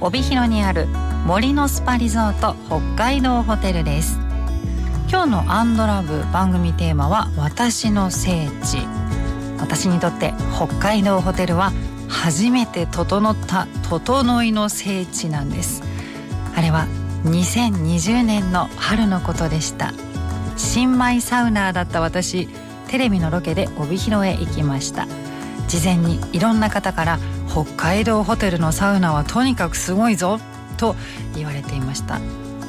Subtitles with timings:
[0.00, 0.86] 帯広にある
[1.24, 4.18] 森のスパリゾート北海道ホテルです。
[5.08, 8.86] 今日のアンドラブ番組テーマは私の聖地。
[9.58, 11.72] 私にとって北海道ホテルは
[12.08, 15.82] 初めて整った整いの聖地なんです。
[16.54, 16.86] あれは
[17.24, 19.92] 2020年の春のことでした。
[20.56, 22.48] 新米サウナーだった私
[22.88, 25.06] テレビのロケで帯広へ行きました。
[25.68, 27.18] 事前にいろんな方から
[27.56, 30.38] 北海道ホテルのサウナはとにかくすごいぞ
[30.76, 30.94] と
[31.34, 32.20] 言われていました。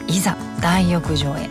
[0.08, 1.50] いざ大浴場へ。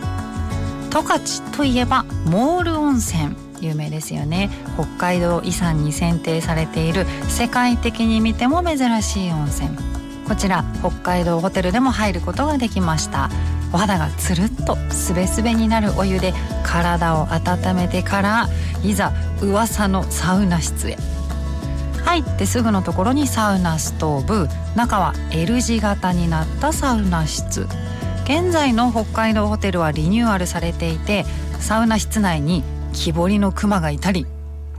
[0.89, 4.49] 十勝といえばモール温泉有名ですよね。
[4.73, 9.69] 北海道遺産に選定されている世界的に見ても珍しい温泉。
[10.27, 13.29] こちら北海道ホテルでも入ることができました。
[13.71, 18.49] お肌がつるっとすべすべになるお湯で体を温めてから
[18.83, 21.16] いざ噂のサウナ室へ。
[22.07, 24.47] 入ってすぐのところにサウナストーブ。
[24.77, 27.67] 中は L 字型になったサウナ室。
[28.23, 31.25] 現在の北海道ホテルはリニューアルされていて
[31.59, 32.63] サウナ室内に
[32.93, 34.25] 木彫りのクマがいたり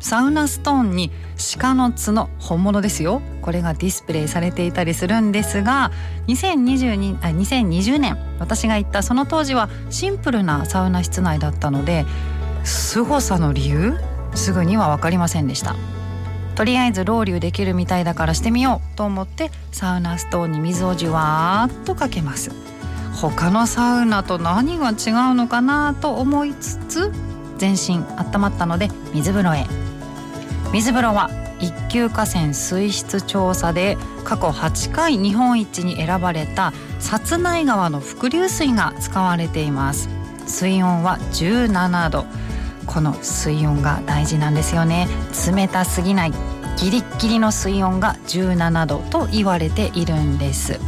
[0.01, 1.11] サウナストーンに
[1.59, 3.21] 鹿の角本物ですよ。
[3.43, 5.93] これがディスプレイされていたりするんですが
[6.29, 12.06] 2022あ2020年私が行ったその当時はシンプルなサウナ室内だったので
[12.65, 13.99] 凄さの理由
[14.34, 15.77] すぐには分かりませんでした。
[16.59, 22.50] とりあえずロウリュできるみたいだからしてみようと思ってサウナストーンに水をじわーっとかけます。
[23.15, 27.12] 他のサウナと何が違うのかなと思いつつ
[27.59, 29.66] 全身温まったので水風呂へ。
[30.72, 40.09] 水風呂は一級河川水質調査で過去8回日本一に選ばれた薩内川の伏流水が使われています。
[40.49, 42.27] 水温は17度。
[42.88, 45.06] この水温が大事なんですよね。
[45.54, 46.32] 冷たすぎない。
[46.76, 50.81] ギリッギリの水温が17度と言われているんです。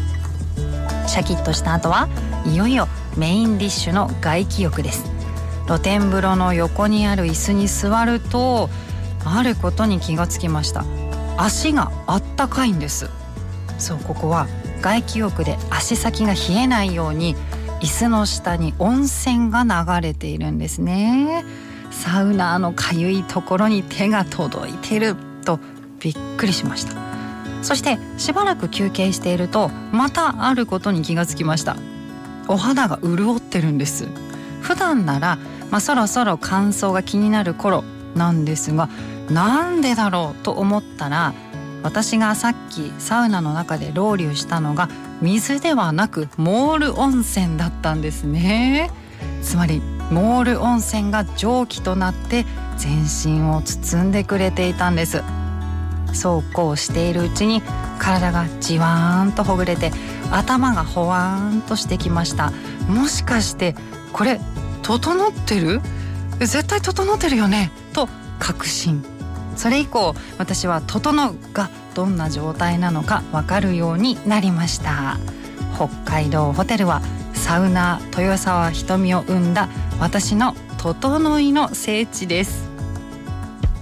[1.07, 2.09] シャキッとした後は
[2.47, 5.05] いよいよメインディッシュの外気浴です。
[5.67, 8.71] 露天風呂の横にある椅子に座ると
[9.25, 10.85] あることに気がつきました。
[11.37, 13.09] 足があったかいんです。
[13.79, 14.47] そうここは
[14.81, 17.37] 外気浴で足先が冷えないように
[17.81, 21.45] 椅子の下に温泉が流れているんですね。
[22.01, 25.61] サウナのかゆいところに手が届いてると
[26.01, 26.95] びっくりしました。
[27.63, 31.77] そしてしばらく休憩しているとまたあることに気がつきました。
[32.49, 34.09] お肌が潤ってるんです。
[34.63, 35.39] 普段なら、
[35.71, 37.85] まあ、そろそろ乾燥が気になる頃
[38.15, 38.89] なんですが
[39.31, 41.35] なんでだろうと思ったら
[41.83, 44.89] 私がさっきサウナの中でロウリュしたのが
[45.21, 48.91] 水ではなくモール温泉だったんですね。
[49.43, 52.45] つまりモール温泉が蒸気となって
[52.77, 55.23] 全身を包んでくれていたんです。
[56.13, 57.63] そうこうしているうちに
[57.99, 59.93] 体がじわーんとほぐれて
[60.33, 62.53] 頭がほわーんとしてきました。
[62.89, 63.77] もしかして
[64.13, 64.41] これ
[64.83, 65.81] 整ってる？
[66.41, 67.71] 絶対整ってるよね？
[67.93, 69.05] と確信。
[69.57, 75.19] それ以降私は「整う」がどんな状態なのか分かるようになりました。
[75.77, 77.03] 北海道ホテルは
[77.35, 79.69] サウナー豊沢瞳を生んだ
[80.01, 82.70] 私の整いの聖地です。